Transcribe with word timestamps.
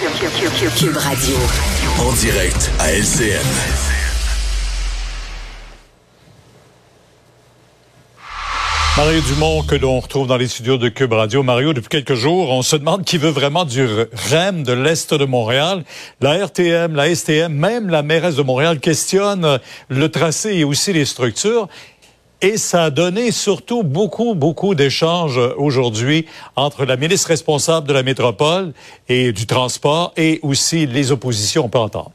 Cube 0.00 0.96
Radio. 0.96 1.36
En 1.98 2.10
direct 2.14 2.70
à 2.78 2.90
LCN. 2.90 3.90
Mario 8.96 9.20
Dumont, 9.20 9.62
que 9.62 9.74
l'on 9.74 10.00
retrouve 10.00 10.26
dans 10.26 10.38
les 10.38 10.48
studios 10.48 10.78
de 10.78 10.88
Cube 10.88 11.12
Radio. 11.12 11.42
Mario, 11.42 11.74
depuis 11.74 11.88
quelques 11.88 12.14
jours, 12.14 12.50
on 12.50 12.62
se 12.62 12.76
demande 12.76 13.04
qui 13.04 13.18
veut 13.18 13.30
vraiment 13.30 13.66
du 13.66 13.84
REM 13.84 14.62
de 14.62 14.72
l'Est 14.72 15.12
de 15.12 15.24
Montréal. 15.26 15.84
La 16.20 16.34
RTM, 16.44 16.94
la 16.94 17.14
STM, 17.14 17.52
même 17.52 17.90
la 17.90 18.02
mairesse 18.02 18.36
de 18.36 18.42
Montréal 18.42 18.80
questionne 18.80 19.58
le 19.88 20.08
tracé 20.10 20.54
et 20.54 20.64
aussi 20.64 20.94
les 20.94 21.04
structures. 21.04 21.68
Et 22.42 22.56
ça 22.56 22.84
a 22.84 22.90
donné 22.90 23.32
surtout 23.32 23.82
beaucoup, 23.82 24.34
beaucoup 24.34 24.74
d'échanges 24.74 25.38
aujourd'hui 25.58 26.26
entre 26.56 26.86
la 26.86 26.96
ministre 26.96 27.28
responsable 27.28 27.86
de 27.86 27.92
la 27.92 28.02
métropole 28.02 28.72
et 29.08 29.32
du 29.32 29.46
transport 29.46 30.12
et 30.16 30.40
aussi 30.42 30.86
les 30.86 31.12
oppositions, 31.12 31.66
on 31.66 31.68
peut 31.68 31.78
entendre. 31.78 32.12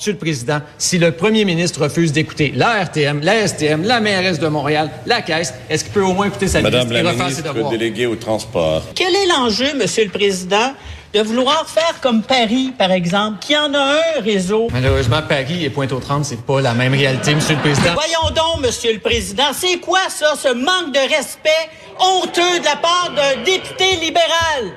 Monsieur 0.00 0.12
le 0.12 0.18
Président, 0.18 0.60
si 0.78 0.98
le 0.98 1.12
premier 1.12 1.44
ministre 1.44 1.82
refuse 1.82 2.10
d'écouter 2.10 2.52
la 2.56 2.82
RTM, 2.84 3.20
la 3.20 3.46
STM, 3.46 3.82
la 3.84 4.00
mairesse 4.00 4.38
de 4.38 4.48
Montréal, 4.48 4.90
la 5.04 5.20
Caisse, 5.20 5.52
est-ce 5.68 5.84
qu'il 5.84 5.92
peut 5.92 6.02
au 6.02 6.14
moins 6.14 6.26
écouter 6.26 6.48
sa 6.48 6.62
Madame 6.62 6.88
ministre 6.88 6.94
la 6.94 7.00
et 7.00 7.12
refaire 7.12 7.26
ses 7.26 7.32
ministre 7.34 7.54
devoirs? 7.54 7.70
déléguée 7.70 8.06
au 8.06 8.16
transport. 8.16 8.82
Quel 8.94 9.14
est 9.14 9.26
l'enjeu, 9.26 9.76
Monsieur 9.76 10.04
le 10.04 10.10
Président, 10.10 10.72
de 11.12 11.20
vouloir 11.20 11.68
faire 11.68 12.00
comme 12.00 12.22
Paris, 12.22 12.72
par 12.76 12.92
exemple, 12.92 13.38
qui 13.40 13.56
en 13.56 13.72
a 13.74 13.78
un 13.78 14.20
réseau? 14.22 14.68
Malheureusement, 14.72 15.20
Paris 15.28 15.64
et 15.64 15.70
Pointe-aux-Trembles, 15.70 16.24
c'est 16.24 16.44
pas 16.44 16.60
la 16.60 16.74
même 16.74 16.94
réalité, 16.94 17.34
Monsieur 17.34 17.56
le 17.56 17.60
Président. 17.60 17.94
Voyons 17.94 18.34
donc, 18.34 18.64
Monsieur 18.64 18.92
le 18.92 19.00
Président, 19.00 19.52
c'est 19.52 19.78
quoi 19.78 20.08
ça, 20.08 20.34
ce 20.36 20.48
manque 20.48 20.92
de 20.94 21.14
respect 21.14 21.50
honteux 21.98 22.60
de 22.60 22.64
la 22.64 22.76
part 22.76 23.10
d'un 23.14 23.42
député 23.42 23.96
libéral? 23.96 24.72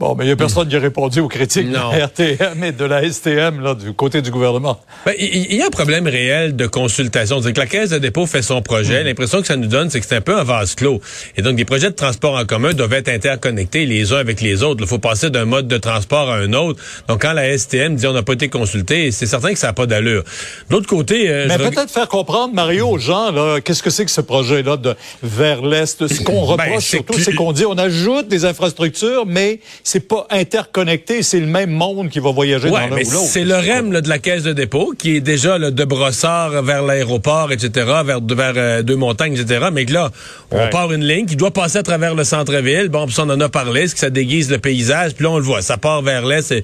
Bon, 0.00 0.14
mais 0.16 0.24
il 0.24 0.28
n'y 0.28 0.32
a 0.32 0.36
personne 0.36 0.66
qui 0.66 0.74
a 0.76 0.80
répondu 0.80 1.20
aux 1.20 1.28
critiques 1.28 1.68
Non. 1.68 1.92
de 1.92 1.98
la 1.98 2.06
RTM 2.06 2.64
et 2.64 2.72
de 2.72 2.84
la 2.86 3.02
STM 3.12 3.60
là, 3.60 3.74
du 3.74 3.92
côté 3.92 4.22
du 4.22 4.30
gouvernement. 4.30 4.80
Ben, 5.04 5.12
Il 5.18 5.46
il 5.50 5.56
y, 5.56 5.62
a 5.62 5.66
un 5.66 5.70
problème 5.70 6.06
réel 6.06 6.56
de 6.56 6.66
consultation. 6.66 7.42
C'est 7.42 7.52
que 7.52 7.60
la 7.60 7.66
Caisse 7.66 7.90
de 7.90 7.98
dépôt 7.98 8.24
fait 8.24 8.40
son 8.40 8.62
projet. 8.62 9.04
L'impression 9.04 9.42
que 9.42 9.46
ça 9.46 9.56
nous 9.56 9.66
donne, 9.66 9.90
c'est 9.90 10.00
que 10.00 10.06
c'est 10.06 10.16
un 10.16 10.20
peu 10.22 10.38
un 10.38 10.42
vase 10.42 10.74
clos. 10.74 11.02
Et 11.36 11.42
donc, 11.42 11.58
les 11.58 11.66
projets 11.66 11.90
de 11.90 11.94
transport 11.94 12.34
en 12.36 12.46
commun 12.46 12.72
doivent 12.72 12.94
être 12.94 13.10
interconnectés 13.10 13.84
les 13.84 14.14
uns 14.14 14.16
avec 14.16 14.40
les 14.40 14.62
autres. 14.62 14.80
Il 14.82 14.86
faut 14.88 14.98
passer 14.98 15.28
d'un 15.28 15.44
mode 15.44 15.68
de 15.68 15.76
transport 15.76 16.30
à 16.30 16.36
un 16.36 16.54
autre. 16.54 16.82
Donc, 17.08 17.20
quand 17.20 17.34
la 17.34 17.56
STM 17.58 17.94
dit 17.96 18.06
on 18.06 18.14
n'a 18.14 18.22
pas 18.22 18.32
été 18.32 18.48
consulté, 18.48 19.10
c'est 19.12 19.26
certain 19.26 19.52
que 19.52 19.58
ça 19.58 19.66
n'a 19.66 19.72
pas 19.74 19.84
d'allure. 19.84 20.22
De 20.70 20.74
l'autre 20.76 20.88
côté... 20.88 21.28
euh, 21.28 21.44
Mais 21.46 21.56
reg- 21.56 21.74
peut-être 21.74 21.90
faire 21.90 22.08
comprendre, 22.08 22.54
Mario, 22.54 22.88
aux 22.88 22.98
gens, 22.98 23.30
là, 23.32 23.60
qu'est-ce 23.60 23.82
que 23.82 23.90
c'est 23.90 24.06
que 24.06 24.10
ce 24.10 24.22
projet-là 24.22 24.78
de 24.78 24.94
vers 25.22 25.60
l'Est? 25.60 26.06
Ce 26.08 26.22
qu'on 26.22 26.40
reproche 26.40 26.56
Ben, 26.70 26.80
c'est 26.80 26.96
surtout, 26.96 27.18
c'est 27.18 27.34
qu'on 27.34 27.52
dit 27.52 27.66
on 27.66 27.76
ajoute 27.76 28.28
des 28.28 28.46
infrastructures, 28.46 29.26
mais 29.26 29.60
c'est 29.92 30.06
pas 30.06 30.24
interconnecté, 30.30 31.24
c'est 31.24 31.40
le 31.40 31.46
même 31.46 31.70
monde 31.70 32.10
qui 32.10 32.20
va 32.20 32.30
voyager 32.30 32.68
Ouais, 32.68 32.88
dans 32.88 32.94
l'un 32.94 33.02
ou 33.02 33.10
l'autre. 33.10 33.26
c'est 33.28 33.42
le 33.44 33.56
REM 33.56 33.90
là, 33.92 34.00
de 34.00 34.08
la 34.08 34.20
caisse 34.20 34.44
de 34.44 34.52
dépôt 34.52 34.94
qui 34.96 35.16
est 35.16 35.20
déjà 35.20 35.58
là, 35.58 35.72
de 35.72 35.84
Brossard 35.84 36.62
vers 36.62 36.82
l'aéroport, 36.82 37.50
etc., 37.50 37.70
vers, 38.04 38.20
vers 38.20 38.52
euh, 38.56 38.82
Deux-Montagnes, 38.82 39.34
etc. 39.36 39.66
Mais 39.72 39.86
que 39.86 39.92
là, 39.94 40.12
on 40.52 40.58
Ouais. 40.58 40.70
part 40.70 40.92
une 40.92 41.04
ligne 41.04 41.26
qui 41.26 41.34
doit 41.34 41.50
passer 41.50 41.78
à 41.78 41.82
travers 41.82 42.14
le 42.14 42.22
centre-ville. 42.22 42.88
Bon, 42.88 43.06
puis 43.06 43.14
ça, 43.16 43.24
on 43.24 43.30
en 43.30 43.40
a 43.40 43.48
parlé, 43.48 43.88
ce 43.88 43.94
que 43.94 44.00
ça 44.00 44.10
déguise 44.10 44.48
le 44.48 44.58
paysage. 44.58 45.14
Puis 45.14 45.24
là, 45.24 45.30
on 45.30 45.38
le 45.38 45.42
voit, 45.42 45.60
ça 45.60 45.76
part 45.76 46.02
vers 46.02 46.24
l'est. 46.24 46.54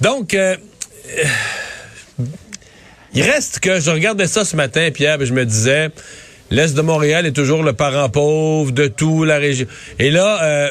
Donc, 0.00 0.34
euh, 0.34 0.54
euh, 1.18 2.24
il 3.14 3.22
reste 3.22 3.58
que 3.60 3.80
je 3.80 3.90
regardais 3.90 4.26
ça 4.28 4.44
ce 4.44 4.54
matin, 4.56 4.88
Pierre, 4.94 5.20
et 5.20 5.26
je 5.26 5.34
me 5.34 5.44
disais, 5.44 5.90
l'est 6.50 6.74
de 6.74 6.80
Montréal 6.82 7.26
est 7.26 7.32
toujours 7.32 7.62
le 7.62 7.72
parent 7.72 8.08
pauvre 8.08 8.70
de 8.72 8.86
tout 8.86 9.24
la 9.24 9.38
région. 9.38 9.66
Et 9.98 10.10
là, 10.10 10.70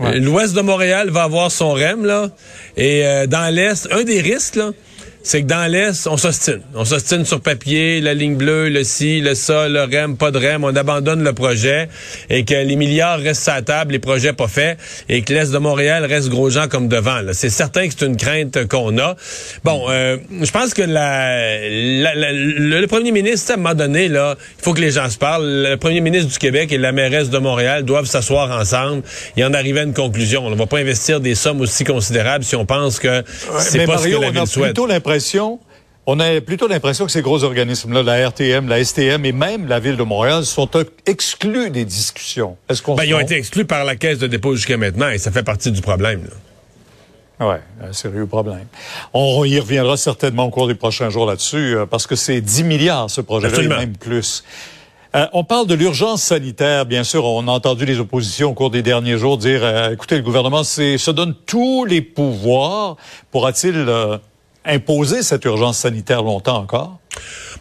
l'ouest 0.00 0.54
de 0.54 0.60
Montréal 0.60 1.10
va 1.10 1.24
avoir 1.24 1.50
son 1.50 1.72
REM, 1.72 2.04
là. 2.04 2.30
Et 2.76 3.06
euh, 3.06 3.26
dans 3.26 3.52
l'est, 3.54 3.88
un 3.92 4.02
des 4.04 4.20
risques, 4.20 4.56
là, 4.56 4.70
c'est 5.24 5.42
que 5.42 5.46
dans 5.46 5.70
l'Est, 5.70 6.06
on 6.08 6.16
s'ostine. 6.16 6.60
On 6.74 6.84
s'ostine 6.84 7.24
sur 7.24 7.40
papier, 7.40 8.00
la 8.00 8.14
ligne 8.14 8.36
bleue, 8.36 8.68
le 8.68 8.82
ci, 8.84 9.20
le 9.20 9.34
ça, 9.34 9.68
le 9.68 9.82
REM, 9.84 10.16
pas 10.16 10.30
de 10.30 10.38
REM. 10.38 10.64
On 10.64 10.74
abandonne 10.74 11.22
le 11.22 11.32
projet 11.32 11.88
et 12.30 12.44
que 12.44 12.54
les 12.54 12.76
milliards 12.76 13.20
restent 13.20 13.48
à 13.48 13.54
la 13.56 13.62
table, 13.62 13.92
les 13.92 13.98
projets 13.98 14.32
pas 14.32 14.48
faits 14.48 14.78
et 15.08 15.22
que 15.22 15.32
l'Est 15.32 15.52
de 15.52 15.58
Montréal 15.58 16.04
reste 16.04 16.28
gros 16.28 16.50
gens 16.50 16.66
comme 16.68 16.88
devant. 16.88 17.20
là. 17.20 17.32
C'est 17.34 17.50
certain 17.50 17.86
que 17.88 17.94
c'est 17.96 18.06
une 18.06 18.16
crainte 18.16 18.66
qu'on 18.68 18.98
a. 18.98 19.16
Bon, 19.64 19.84
euh, 19.88 20.16
je 20.40 20.50
pense 20.50 20.74
que 20.74 20.82
la, 20.82 21.58
la- 21.68 22.14
la- 22.14 22.32
le, 22.32 22.80
le 22.80 22.86
premier 22.86 23.12
ministre, 23.12 23.50
à 23.52 23.54
un 23.54 23.56
moment 23.58 23.74
donné, 23.74 24.08
là, 24.08 24.36
il 24.58 24.64
faut 24.64 24.74
que 24.74 24.80
les 24.80 24.90
gens 24.90 25.08
se 25.08 25.18
parlent. 25.18 25.44
Le 25.70 25.76
premier 25.76 26.00
ministre 26.00 26.32
du 26.32 26.38
Québec 26.38 26.72
et 26.72 26.78
la 26.78 26.92
mairesse 26.92 27.30
de 27.30 27.38
Montréal 27.38 27.84
doivent 27.84 28.06
s'asseoir 28.06 28.50
ensemble 28.58 29.02
et 29.36 29.44
en 29.44 29.54
arriver 29.54 29.80
à 29.80 29.84
une 29.84 29.94
conclusion. 29.94 30.46
On 30.46 30.50
ne 30.50 30.56
va 30.56 30.66
pas 30.66 30.78
investir 30.78 31.20
des 31.20 31.34
sommes 31.34 31.60
aussi 31.60 31.84
considérables 31.84 32.44
si 32.44 32.56
on 32.56 32.66
pense 32.66 32.98
que 32.98 33.22
c'est 33.60 33.78
pas 33.86 33.94
Mario, 33.96 34.16
ce 34.16 34.16
que 34.16 34.20
la 34.22 34.30
ville 34.30 34.40
souhaite. 34.52 34.76
L'impression, 35.12 35.60
on 36.06 36.18
a 36.20 36.40
plutôt 36.40 36.68
l'impression 36.68 37.04
que 37.04 37.12
ces 37.12 37.20
gros 37.20 37.44
organismes-là, 37.44 38.02
la 38.02 38.28
RTM, 38.28 38.66
la 38.66 38.82
STM 38.82 39.24
et 39.26 39.32
même 39.32 39.66
la 39.66 39.78
ville 39.78 39.96
de 39.96 40.02
Montréal 40.02 40.44
sont 40.44 40.70
exclus 41.06 41.70
des 41.70 41.84
discussions. 41.84 42.56
Est-ce 42.68 42.82
qu'on 42.82 42.94
Ben, 42.94 43.04
ils 43.04 43.14
ont 43.14 43.20
été 43.20 43.36
exclus 43.36 43.66
par 43.66 43.84
la 43.84 43.94
caisse 43.96 44.18
de 44.18 44.26
dépôt 44.26 44.56
jusqu'à 44.56 44.78
maintenant 44.78 45.10
et 45.10 45.18
ça 45.18 45.30
fait 45.30 45.42
partie 45.42 45.70
du 45.70 45.82
problème. 45.82 46.26
Ouais, 47.40 47.60
un 47.82 47.92
sérieux 47.92 48.26
problème. 48.26 48.66
On 49.12 49.44
y 49.44 49.58
reviendra 49.58 49.96
certainement 49.96 50.44
au 50.44 50.50
cours 50.50 50.68
des 50.68 50.74
prochains 50.74 51.10
jours 51.10 51.26
là-dessus, 51.26 51.76
euh, 51.76 51.86
parce 51.86 52.06
que 52.06 52.14
c'est 52.14 52.40
10 52.40 52.64
milliards 52.64 53.10
ce 53.10 53.20
projet-là, 53.20 53.62
et 53.62 53.68
même 53.68 53.96
plus. 53.96 54.44
Euh, 55.16 55.26
on 55.32 55.42
parle 55.42 55.66
de 55.66 55.74
l'urgence 55.74 56.22
sanitaire, 56.22 56.86
bien 56.86 57.02
sûr. 57.02 57.24
On 57.24 57.48
a 57.48 57.50
entendu 57.50 57.84
les 57.84 57.98
oppositions 57.98 58.50
au 58.50 58.54
cours 58.54 58.70
des 58.70 58.82
derniers 58.82 59.18
jours 59.18 59.38
dire, 59.38 59.60
euh, 59.64 59.90
écoutez, 59.90 60.16
le 60.16 60.22
gouvernement 60.22 60.62
se 60.62 61.10
donne 61.10 61.34
tous 61.46 61.84
les 61.84 62.00
pouvoirs. 62.00 62.96
Pourra-t-il 63.32 63.86
imposer 64.64 65.22
cette 65.22 65.44
urgence 65.44 65.78
sanitaire 65.78 66.22
longtemps 66.22 66.58
encore? 66.58 66.98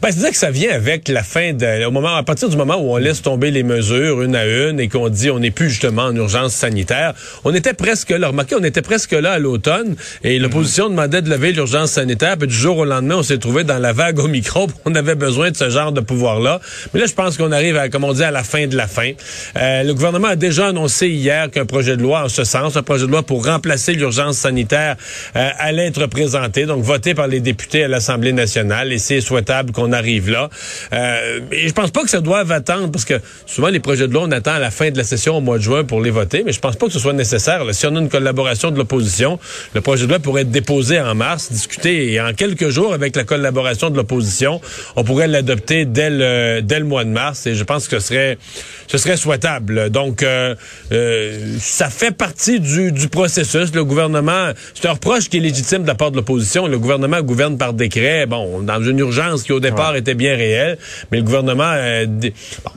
Ben, 0.02 0.10
c'est-à-dire 0.12 0.32
que 0.32 0.38
ça 0.38 0.50
vient 0.50 0.72
avec 0.72 1.08
la 1.10 1.22
fin 1.22 1.54
de, 1.54 1.86
au 1.86 1.92
moment, 1.92 2.16
à 2.16 2.24
partir 2.24 2.50
du 2.50 2.58
moment 2.58 2.76
où 2.78 2.92
on 2.92 2.98
laisse 2.98 3.22
tomber 3.22 3.52
les 3.52 3.62
mesures 3.62 4.24
une 4.24 4.36
à 4.36 4.48
une 4.48 4.80
et 4.80 4.88
qu'on 4.88 5.10
dit 5.10 5.30
on 5.30 5.38
n'est 5.38 5.52
plus 5.52 5.70
justement 5.70 6.06
en 6.06 6.16
urgence 6.16 6.54
sanitaire. 6.54 7.14
On 7.44 7.54
était 7.54 7.76
presque 7.76 8.10
là. 8.10 8.30
Remarquez, 8.30 8.56
on 8.56 8.64
était 8.64 8.82
presque 8.82 9.12
là 9.12 9.34
à 9.34 9.38
l'automne 9.38 9.96
et 10.24 10.40
l'opposition 10.40 10.90
demandait 10.90 11.22
de 11.22 11.30
lever 11.30 11.52
l'urgence 11.52 11.92
sanitaire. 11.92 12.36
Puis 12.38 12.48
du 12.48 12.56
jour 12.56 12.80
au 12.80 12.86
lendemain, 12.86 13.18
on 13.18 13.24
s'est 13.24 13.38
trouvé 13.38 13.64
dans 13.64 13.78
la 13.78 13.94
vague 13.94 14.18
au 14.18 14.28
micro. 14.28 14.68
On 14.86 14.96
avait 14.96 15.14
besoin 15.14 15.52
de 15.52 15.56
ce 15.56 15.70
genre 15.70 15.92
de 15.92 16.02
pouvoir-là. 16.02 16.60
Mais 16.94 17.00
là, 17.02 17.06
je 17.06 17.14
pense 17.14 17.38
qu'on 17.38 17.52
arrive 17.52 17.78
à, 17.78 17.88
comme 17.90 18.04
on 18.04 18.14
dit, 18.14 18.24
à 18.24 18.32
la 18.32 18.44
fin 18.44 18.66
de 18.66 18.76
la 18.76 18.88
fin. 18.88 19.12
Euh, 19.58 19.84
le 19.84 19.94
gouvernement 19.94 20.30
a 20.30 20.36
déjà 20.36 20.70
annoncé 20.70 21.10
hier 21.10 21.52
qu'un 21.52 21.66
projet 21.66 21.96
de 21.96 22.02
loi 22.02 22.24
en 22.24 22.30
ce 22.30 22.44
sens, 22.44 22.76
un 22.76 22.82
projet 22.82 23.06
de 23.06 23.12
loi 23.12 23.22
pour 23.22 23.46
remplacer 23.46 23.94
l'urgence 23.94 24.38
sanitaire, 24.38 24.96
euh, 25.36 25.50
allait 25.60 25.86
être 25.86 26.08
présenté, 26.08 26.66
donc 26.66 26.84
voté 26.84 27.14
par 27.14 27.28
les 27.28 27.40
députés 27.40 27.84
à 27.84 27.88
l'Assemblée 27.88 28.34
nationale. 28.34 28.92
Et 28.92 28.98
c'est 28.98 29.22
souhaitable 29.22 29.72
qu'on 29.72 29.91
arrive 29.92 30.30
là. 30.30 30.50
Euh, 30.94 31.40
et 31.52 31.68
je 31.68 31.74
pense 31.74 31.92
pas 31.92 32.04
que 32.04 32.10
ça 32.10 32.22
doive 32.22 32.52
attendre, 32.52 32.92
parce 32.92 33.06
que 33.06 33.16
souvent 33.46 33.70
les 33.70 33.80
projets 33.80 34.08
de 34.08 34.14
loi, 34.14 34.24
on 34.26 34.32
attend 34.32 34.54
à 34.54 34.60
la 34.60 34.72
fin 34.72 34.92
de 34.92 34.98
la 34.98 35.04
session 35.04 35.38
au 35.38 35.42
mois 35.42 35.58
de 35.58 35.64
juin 35.64 35.84
pour 35.84 36.02
les 36.02 36.12
voter, 36.12 36.44
mais 36.46 36.52
je 36.52 36.60
pense 36.60 36.76
pas 36.76 36.88
que 36.88 36.94
ce 36.94 37.00
soit 37.00 37.14
nécessaire. 37.14 37.64
là. 37.64 37.74
Si 37.74 37.86
on 37.86 37.96
a 37.96 38.00
une 38.00 38.10
collaboration 38.10 38.72
de 38.72 38.78
l'opposition, 38.78 39.40
le 39.74 39.82
projet 39.82 40.06
de 40.06 40.10
loi 40.10 40.20
pourrait 40.20 40.44
être 40.44 40.52
déposé 40.52 41.00
en 41.00 41.16
mars, 41.16 41.52
discuté, 41.52 42.14
et 42.14 42.22
en 42.22 42.34
quelques 42.34 42.70
jours, 42.70 42.94
avec 42.94 43.16
la 43.16 43.24
collaboration 43.24 43.90
de 43.90 43.98
l'opposition, 43.98 44.62
on 44.96 45.04
pourrait 45.04 45.28
l'adopter 45.28 45.86
dès 45.86 46.10
le, 46.10 46.84
mois 46.84 47.04
de 47.04 47.10
mars, 47.10 47.46
et 47.48 47.56
je 47.56 47.64
pense 47.64 47.88
que 47.88 48.00
ce 48.00 48.08
serait, 48.08 48.38
ce 48.88 48.98
serait 48.98 49.18
souhaitable. 49.18 49.90
Donc, 49.90 50.24
euh, 50.24 50.56
euh, 50.92 51.58
ça 51.60 51.90
fait 51.90 52.12
partie 52.12 52.60
du, 52.60 52.92
du 52.92 53.08
processus. 53.08 53.74
Le 53.74 53.84
gouvernement, 53.84 54.52
c'est 54.74 54.88
un 54.88 54.94
reproche 54.94 55.30
qui 55.30 55.38
est 55.38 55.42
légitime 55.42 55.84
de 55.84 55.88
la 55.88 55.96
part 55.96 56.12
de 56.12 56.16
l'opposition. 56.18 56.68
Le 56.68 56.80
gouvernement 56.80 57.22
gouverne 57.22 57.58
par 57.58 57.74
décret, 57.74 58.26
bon, 58.26 58.62
dans 58.62 58.82
une 58.82 59.00
urgence 59.00 59.44
qui 59.44 59.52
au 59.52 59.60
départ 59.60 59.81
était 59.96 60.14
bien 60.14 60.36
réelle, 60.36 60.78
mais 61.12 61.18
le 61.18 61.24
gouvernement... 61.24 61.72
euh, 61.76 62.06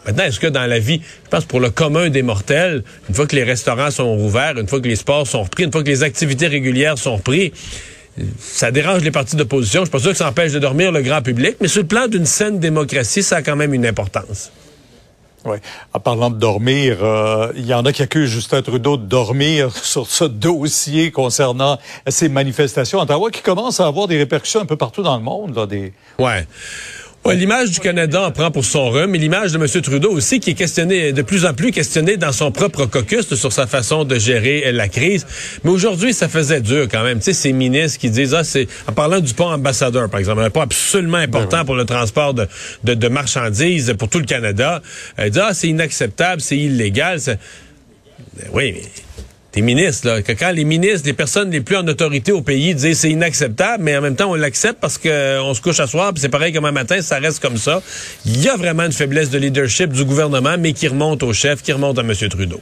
maintenant, 0.07 0.25
est-ce 0.25 0.41
que 0.41 0.47
dans 0.47 0.67
la 0.67 0.79
vie, 0.79 1.01
je 1.25 1.31
pense 1.31 1.45
pour 1.45 1.61
le 1.61 1.71
commun 1.71 2.09
des 2.11 2.23
mortels, 2.23 2.83
une 3.09 3.15
fois 3.15 3.27
que 3.27 3.37
les 3.37 3.45
restaurants 3.45 3.91
sont 3.91 4.17
ouverts, 4.19 4.59
une 4.59 4.69
fois 4.69 4.81
que 4.81 4.89
les 4.89 4.97
sports 4.97 5.27
sont 5.27 5.43
repris, 5.43 5.65
une 5.65 5.73
fois 5.73 5.83
que 5.83 5.89
les 5.89 6.03
activités 6.03 6.47
régulières 6.47 6.99
sont 6.99 7.17
reprises, 7.17 7.51
ça 8.39 8.71
dérange 8.71 9.03
les 9.03 9.11
partis 9.11 9.37
d'opposition. 9.37 9.81
Je 9.81 9.87
suis 9.87 9.93
pas 9.93 9.99
sûr 9.99 10.13
que 10.13 10.17
ça 10.17 10.29
empêche 10.29 10.53
de 10.53 10.59
dormir 10.59 10.93
le 10.93 11.03
grand 11.03 11.23
public, 11.23 11.57
mais 11.61 11.69
sur 11.69 11.83
le 11.83 11.89
plan 11.89 12.07
d'une 12.07 12.27
saine 12.27 12.59
démocratie, 12.61 13.23
ça 13.23 13.37
a 13.37 13.43
quand 13.43 13.57
même 13.57 13.75
une 13.75 13.87
importance. 13.87 14.51
Oui. 15.45 15.59
En 15.93 16.01
parlant 16.01 16.31
de 16.31 16.37
dormir, 16.37 16.99
euh, 17.03 17.53
il 17.55 17.67
y 17.67 17.75
en 17.75 17.85
a 17.85 17.93
qui 17.93 18.03
accusent 18.03 18.31
Justin 18.31 18.63
Trudeau 18.63 18.97
de 18.97 19.05
dormir 19.05 19.77
sur 19.77 20.07
ce 20.07 20.25
dossier 20.25 21.11
concernant 21.11 21.79
ces 22.09 22.29
manifestations 22.29 22.99
à 23.01 23.03
Ottawa 23.03 23.31
qui 23.31 23.43
commencent 23.43 23.81
à 23.81 23.87
avoir 23.87 24.09
des 24.09 24.17
répercussions 24.17 24.61
un 24.61 24.67
peu 24.67 24.77
partout 24.77 25.03
dans 25.03 25.17
le 25.17 25.23
monde. 25.23 25.55
Là, 25.55 25.67
des... 25.67 25.93
Ouais. 26.19 26.47
Ouais, 27.25 27.37
l'image 27.37 27.71
du 27.71 27.81
Canada 27.81 28.21
en 28.21 28.31
prend 28.33 28.51
pour 28.51 28.67
son 28.67 28.91
rhume, 28.91 29.13
mais 29.13 29.19
l'image 29.19 29.51
de 29.53 29.57
M. 29.59 29.67
Trudeau 29.83 30.11
aussi, 30.13 30.41
qui 30.41 30.51
est 30.51 30.55
questionné, 30.55 31.15
de 31.15 31.23
plus 31.23 31.47
en 31.47 31.55
plus 31.55 31.71
questionné 31.71 32.19
dans 32.19 32.33
son 32.33 32.53
propre 32.53 32.85
caucus 32.85 33.35
sur 33.35 33.51
sa 33.51 33.67
façon 33.67 34.05
de 34.05 34.19
gérer 34.19 34.71
la 34.73 34.89
crise. 34.89 35.27
Mais 35.65 35.71
aujourd'hui, 35.71 36.13
ça 36.13 36.29
faisait 36.29 36.61
dur 36.61 36.87
quand 36.91 37.03
même. 37.03 37.19
Tu 37.21 37.25
sais, 37.25 37.33
ces 37.33 37.55
ministres 37.55 37.99
qui 37.99 38.11
disent, 38.11 38.35
ah, 38.35 38.45
c'est, 38.45 38.69
en 38.87 38.93
parlant 38.93 39.21
du 39.21 39.33
pont 39.33 39.49
ambassadeur, 39.49 40.11
par 40.11 40.21
exemple, 40.21 40.43
un 40.43 40.51
pont 40.51 40.61
absolument 40.61 41.17
important 41.17 41.65
pour 41.65 41.77
le 41.77 41.87
transport 41.87 42.35
de, 42.35 42.47
de, 42.85 42.93
de 42.93 43.09
marchandises 43.09 43.95
pour 43.99 44.11
tout 44.11 44.19
le 44.19 44.27
Canada, 44.27 44.83
euh, 45.19 45.31
disent, 45.31 45.43
ah, 45.43 45.55
c'est 45.55 45.69
inacceptable, 45.69 46.43
c'est 46.43 46.59
illégal. 46.59 47.21
c'est- 47.21 47.39
Ben 48.37 48.49
oui, 48.53 48.73
mais 48.75 48.83
des 49.55 49.63
ministres, 49.63 50.09
là, 50.09 50.23
que 50.23 50.33
quand 50.33 50.51
les 50.51 50.65
ministres, 50.65 51.07
les 51.07 51.13
personnes 51.13 51.51
les 51.51 51.61
plus 51.61 51.77
en 51.77 51.87
autorité 51.87 52.33
au 52.33 52.43
pays 52.43 52.75
disent 52.75 52.99
c'est 52.99 53.11
inacceptable, 53.11 53.83
mais 53.85 53.97
en 53.97 54.01
même 54.01 54.17
temps 54.17 54.31
on 54.31 54.35
l'accepte 54.35 54.81
parce 54.81 54.99
que 54.99 55.41
on 55.41 55.55
se 55.55 55.61
couche 55.61 55.79
à 55.81 55.87
soir, 55.87 56.13
puis 56.13 56.21
c'est 56.21 56.29
pareil 56.29 56.53
comme 56.53 56.65
un 56.65 56.73
matin, 56.73 57.01
ça 57.01 57.19
reste 57.19 57.41
comme 57.41 57.57
ça. 57.57 57.81
Il 58.27 58.43
y 58.43 58.49
a 58.49 58.57
vraiment 58.57 58.85
une 58.85 58.93
faiblesse 58.93 59.31
de 59.31 59.39
leadership 59.39 59.93
du 59.93 60.05
gouvernement, 60.05 60.57
mais 60.59 60.73
qui 60.73 60.89
remonte 60.89 61.23
au 61.23 61.33
chef, 61.33 61.63
qui 61.63 61.73
remonte 61.73 61.99
à 61.99 62.03
M. 62.03 62.13
Trudeau. 62.29 62.61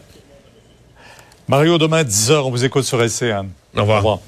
Mario, 1.49 1.79
demain 1.79 2.03
10h, 2.03 2.35
on 2.35 2.51
vous 2.51 2.65
écoute 2.65 2.85
sur 2.85 3.03
LCN. 3.03 3.49
Au 3.75 3.81
revoir. 3.81 3.97
Au 3.97 3.97
revoir. 3.97 4.19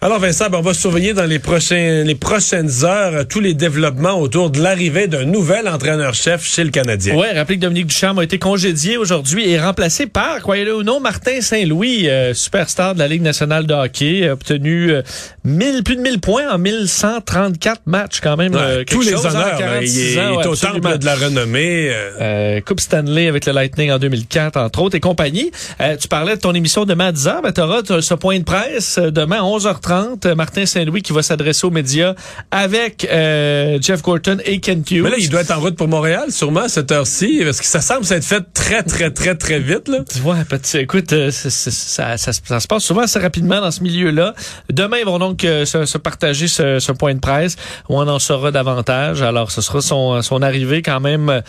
Alors 0.00 0.20
Vincent, 0.20 0.48
ben, 0.48 0.58
on 0.58 0.62
va 0.62 0.74
surveiller 0.74 1.12
dans 1.12 1.24
les, 1.24 1.40
prochains, 1.40 2.04
les 2.04 2.14
prochaines 2.14 2.84
heures 2.84 3.14
euh, 3.14 3.24
tous 3.24 3.40
les 3.40 3.54
développements 3.54 4.20
autour 4.20 4.48
de 4.48 4.62
l'arrivée 4.62 5.08
d'un 5.08 5.24
nouvel 5.24 5.66
entraîneur-chef 5.66 6.46
chez 6.46 6.62
le 6.62 6.70
Canadien. 6.70 7.16
Oui, 7.16 7.26
rappelez 7.34 7.56
que 7.56 7.62
Dominique 7.62 7.88
Duchamp 7.88 8.16
a 8.18 8.22
été 8.22 8.38
congédié 8.38 8.96
aujourd'hui 8.96 9.50
et 9.50 9.58
remplacé 9.58 10.06
par, 10.06 10.38
croyez-le 10.38 10.76
ou 10.76 10.82
non, 10.84 11.00
Martin 11.00 11.40
Saint-Louis, 11.40 12.08
euh, 12.08 12.32
superstar 12.32 12.94
de 12.94 13.00
la 13.00 13.08
Ligue 13.08 13.22
nationale 13.22 13.66
de 13.66 13.74
hockey, 13.74 14.28
a 14.28 14.34
obtenu 14.34 14.92
euh, 14.92 15.02
plus 15.42 15.96
de 15.96 16.00
1000 16.00 16.20
points 16.20 16.48
en 16.48 16.58
1134 16.58 17.80
matchs 17.86 18.20
quand 18.22 18.36
même. 18.36 18.56
tous 18.88 19.02
les 19.02 19.14
honneurs, 19.14 19.82
il 19.82 20.16
est, 20.16 20.46
au 20.46 20.54
temple 20.54 20.98
de 20.98 21.04
la 21.06 21.16
renommée. 21.16 21.92
Coupe 22.64 22.78
Stanley 22.78 23.26
avec 23.26 23.46
le 23.46 23.52
Lightning 23.52 23.90
en 23.90 23.98
2004, 23.98 24.58
entre 24.58 24.80
autres, 24.80 24.94
et 24.94 25.00
compagnie. 25.00 25.50
tu 26.00 26.06
parlais 26.06 26.36
de 26.36 26.40
ton 26.40 26.54
émission 26.54 26.84
demain 26.84 27.08
à 27.08 27.12
10h, 27.12 27.42
ben, 27.42 27.50
tu 27.50 27.60
auras 27.62 28.00
ce 28.00 28.14
point 28.14 28.38
de 28.38 28.44
presse 28.44 29.00
demain 29.00 29.38
à 29.38 29.42
11h30 29.42 29.87
Martin 30.36 30.66
Saint-Louis 30.66 31.02
qui 31.02 31.12
va 31.12 31.22
s'adresser 31.22 31.66
aux 31.66 31.70
médias 31.70 32.14
avec 32.50 33.06
euh, 33.10 33.78
Jeff 33.80 34.02
Gorton 34.02 34.38
et 34.44 34.60
Ken 34.60 34.82
Hughes. 34.88 35.02
Mais 35.02 35.10
là, 35.10 35.16
il 35.18 35.28
doit 35.28 35.40
être 35.40 35.50
en 35.50 35.60
route 35.60 35.76
pour 35.76 35.88
Montréal, 35.88 36.30
sûrement, 36.30 36.62
à 36.62 36.68
cette 36.68 36.90
heure-ci, 36.92 37.40
parce 37.44 37.60
que 37.60 37.66
ça 37.66 37.80
semble 37.80 38.04
s'être 38.04 38.24
fait 38.24 38.42
très, 38.52 38.82
très, 38.82 39.10
très, 39.10 39.34
très 39.34 39.58
vite. 39.58 39.88
Là. 39.88 39.98
Tu 40.12 40.20
vois, 40.20 40.36
écoute, 40.74 41.12
euh, 41.12 41.30
ça, 41.30 42.16
ça, 42.16 42.32
se 42.32 42.66
passe 42.66 42.82
souvent 42.82 43.02
assez 43.02 43.18
rapidement 43.18 43.60
dans 43.60 43.70
ce 43.70 43.82
milieu-là. 43.82 44.34
Demain, 44.70 44.98
ils 44.98 45.04
vont 45.04 45.18
donc 45.18 45.44
euh, 45.44 45.64
se, 45.64 45.98
partager 45.98 46.48
ce, 46.48 46.92
point 46.92 47.14
de 47.14 47.20
presse 47.20 47.56
où 47.88 47.98
on 47.98 48.08
en 48.08 48.18
saura 48.18 48.50
davantage. 48.50 49.22
Alors, 49.22 49.50
ce 49.50 49.60
sera 49.60 49.80
son, 49.80 50.22
son 50.22 50.42
arrivée 50.42 50.82
quand 50.82 51.00
même 51.00 51.42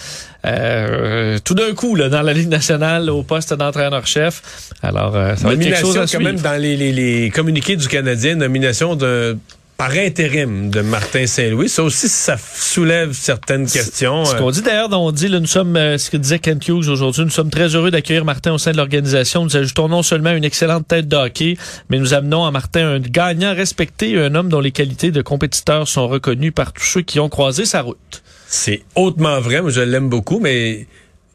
tout 0.43 1.53
d'un 1.53 1.73
coup 1.75 1.95
là, 1.95 2.09
dans 2.09 2.21
la 2.21 2.33
Ligue 2.33 2.49
nationale 2.49 3.09
au 3.09 3.23
poste 3.23 3.53
d'entraîneur-chef. 3.53 4.71
Alors, 4.81 5.13
ça 5.13 5.47
va 5.47 5.53
être 5.53 5.59
quelque 5.59 5.79
chose 5.79 5.97
à 5.97 6.05
quand 6.05 6.23
même 6.23 6.39
dans 6.39 6.59
les, 6.59 6.75
les, 6.75 6.91
les 6.91 7.29
communiqués 7.29 7.75
du 7.75 7.87
Canadien 7.87 8.28
nomination 8.35 8.95
de 8.95 9.37
par 9.79 9.91
intérim 9.91 10.69
de 10.69 10.81
Martin 10.81 11.25
Saint-Louis. 11.25 11.69
Ça 11.69 11.83
aussi, 11.83 12.09
ça 12.09 12.35
soulève 12.37 13.13
certaines 13.13 13.65
questions. 13.65 14.25
Ce 14.25 14.35
qu'on 14.35 14.51
dit 14.51 14.61
d'ailleurs, 14.61 14.91
on 14.91 15.09
dit, 15.13 15.29
là, 15.29 15.39
nous 15.39 15.47
sommes, 15.47 15.77
euh, 15.77 15.97
ce 15.97 16.11
que 16.11 16.17
disait 16.17 16.37
Ken 16.37 16.59
Hughes 16.67 16.89
aujourd'hui, 16.89 17.23
nous 17.23 17.29
sommes 17.29 17.49
très 17.49 17.73
heureux 17.73 17.89
d'accueillir 17.89 18.25
Martin 18.25 18.51
au 18.51 18.57
sein 18.57 18.71
de 18.71 18.77
l'organisation. 18.77 19.45
Nous 19.45 19.55
ajoutons 19.55 19.87
non 19.87 20.03
seulement 20.03 20.31
une 20.31 20.43
excellente 20.43 20.85
tête 20.85 21.07
de 21.07 21.15
hockey, 21.15 21.55
mais 21.89 21.97
nous 21.97 22.13
amenons 22.13 22.43
à 22.43 22.51
Martin 22.51 22.89
un 22.89 22.99
gagnant 22.99 23.55
respecté, 23.55 24.19
un 24.19 24.35
homme 24.35 24.49
dont 24.49 24.59
les 24.59 24.71
qualités 24.71 25.11
de 25.11 25.21
compétiteur 25.21 25.87
sont 25.87 26.09
reconnues 26.09 26.51
par 26.51 26.73
tous 26.73 26.83
ceux 26.83 27.01
qui 27.01 27.21
ont 27.21 27.29
croisé 27.29 27.63
sa 27.63 27.81
route. 27.81 28.21
C'est 28.47 28.81
hautement 28.95 29.39
vrai, 29.39 29.61
moi 29.61 29.71
je 29.71 29.79
l'aime 29.79 30.09
beaucoup, 30.09 30.39
mais 30.39 30.87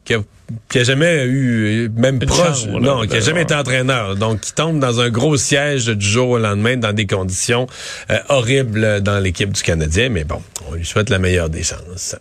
qui 0.05 0.79
a 0.79 0.83
jamais 0.83 1.25
eu, 1.25 1.89
même 1.95 2.19
proche, 2.19 2.65
non, 2.67 3.05
qui 3.07 3.15
a 3.15 3.19
jamais 3.19 3.43
été 3.43 3.55
entraîneur. 3.55 4.15
Donc, 4.15 4.41
qui 4.41 4.53
tombe 4.53 4.79
dans 4.79 4.99
un 4.99 5.09
gros 5.09 5.37
siège 5.37 5.87
du 5.87 6.05
jour 6.05 6.29
au 6.29 6.37
lendemain 6.37 6.77
dans 6.77 6.93
des 6.93 7.07
conditions 7.07 7.67
euh, 8.11 8.19
horribles 8.29 9.01
dans 9.01 9.19
l'équipe 9.19 9.51
du 9.51 9.61
Canadien. 9.61 10.09
Mais 10.09 10.23
bon, 10.23 10.41
on 10.69 10.75
lui 10.75 10.85
souhaite 10.85 11.09
la 11.09 11.19
meilleure 11.19 11.49
des 11.49 11.63
chances. 11.63 12.15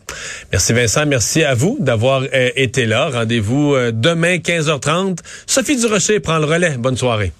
Merci 0.53 0.73
Vincent, 0.73 1.07
merci 1.07 1.45
à 1.45 1.55
vous 1.55 1.77
d'avoir 1.81 2.23
euh, 2.23 2.51
été 2.57 2.87
là. 2.87 3.11
Rendez-vous 3.11 3.75
euh, 3.75 3.93
demain 3.93 4.37
15h30. 4.37 5.19
Sophie 5.47 5.77
Durocher 5.77 6.21
prend 6.21 6.39
le 6.39 6.47
relais. 6.47 6.77
Bonne 6.79 6.97
soirée. 6.97 7.33